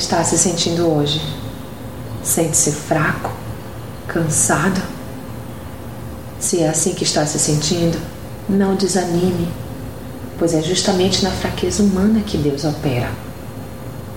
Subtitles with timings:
[0.00, 1.20] está se sentindo hoje?
[2.22, 3.30] Sente-se fraco?
[4.06, 4.80] Cansado?
[6.38, 7.98] Se é assim que está se sentindo,
[8.48, 9.48] não desanime,
[10.38, 13.10] pois é justamente na fraqueza humana que Deus opera.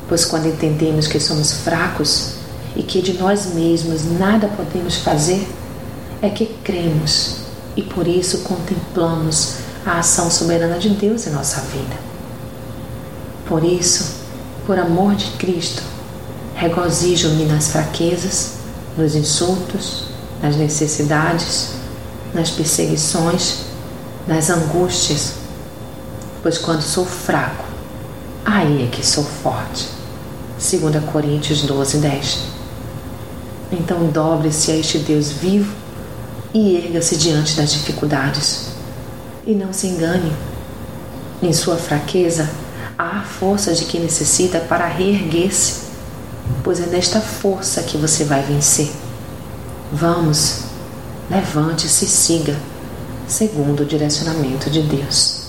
[0.08, 2.36] Pois quando entendemos que somos fracos
[2.76, 5.48] e que de nós mesmos nada podemos fazer,
[6.22, 7.38] é que cremos
[7.76, 11.96] e por isso contemplamos a ação soberana de Deus em nossa vida.
[13.46, 14.23] Por isso,
[14.66, 15.84] por amor de Cristo,
[16.56, 18.54] regozijo-me nas fraquezas,
[18.98, 20.06] nos insultos,
[20.42, 21.72] nas necessidades,
[22.34, 23.60] nas perseguições,
[24.28, 25.34] nas angústias,
[26.42, 27.66] pois quando sou fraco,
[28.46, 29.90] aí é que sou forte.
[30.60, 32.40] 2 Coríntios 12, 10.
[33.72, 35.74] Então dobre-se a este Deus vivo
[36.54, 38.68] e erga-se diante das dificuldades.
[39.46, 40.32] E não se engane,
[41.42, 42.50] em sua fraqueza
[43.12, 45.84] a força de que necessita para reerguer-se,
[46.64, 48.92] pois é nesta força que você vai vencer.
[49.92, 50.62] Vamos,
[51.30, 52.58] levante-se e siga,
[53.28, 55.44] segundo o direcionamento de Deus.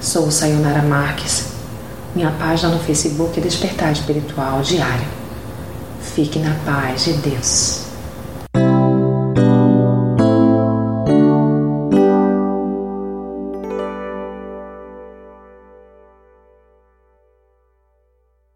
[0.00, 1.44] Sou Sayonara Marques.
[2.14, 5.06] Minha página no Facebook é Despertar Espiritual Diário.
[6.00, 7.89] Fique na paz de Deus.